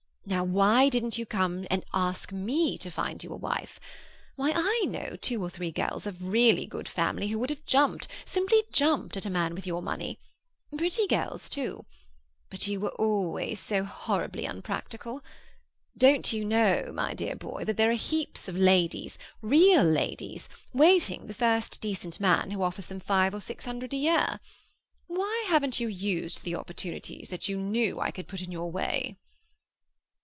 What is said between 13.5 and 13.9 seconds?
so